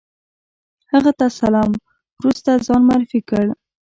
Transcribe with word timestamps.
هغه 0.93 1.11
تر 1.19 1.29
سلام 1.39 1.69
وروسته 2.19 2.49
ځان 2.65 2.81
معرفي 2.89 3.19
کړ. 3.29 3.45